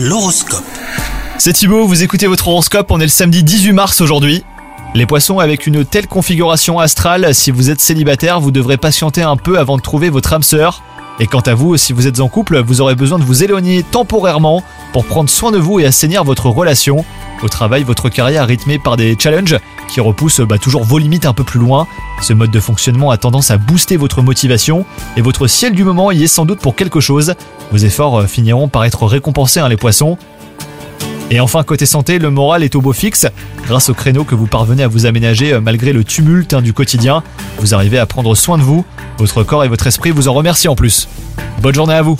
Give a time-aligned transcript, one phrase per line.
[0.00, 0.62] L'horoscope.
[1.38, 4.44] C'est Thibaut, vous écoutez votre horoscope, on est le samedi 18 mars aujourd'hui.
[4.94, 9.36] Les poissons, avec une telle configuration astrale, si vous êtes célibataire, vous devrez patienter un
[9.36, 10.84] peu avant de trouver votre âme sœur.
[11.18, 13.82] Et quant à vous, si vous êtes en couple, vous aurez besoin de vous éloigner
[13.82, 17.04] temporairement pour prendre soin de vous et assainir votre relation.
[17.42, 21.24] Au travail, votre carrière est rythmée par des challenges qui repoussent bah, toujours vos limites
[21.24, 21.86] un peu plus loin.
[22.20, 24.84] Ce mode de fonctionnement a tendance à booster votre motivation
[25.16, 27.34] et votre ciel du moment y est sans doute pour quelque chose.
[27.70, 30.18] Vos efforts euh, finiront par être récompensés, hein, les poissons.
[31.30, 33.26] Et enfin, côté santé, le moral est au beau fixe.
[33.66, 36.72] Grâce au créneau que vous parvenez à vous aménager euh, malgré le tumulte hein, du
[36.72, 37.22] quotidien,
[37.58, 38.84] vous arrivez à prendre soin de vous.
[39.18, 41.08] Votre corps et votre esprit vous en remercient en plus.
[41.62, 42.18] Bonne journée à vous